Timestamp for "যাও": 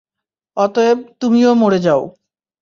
1.79-2.01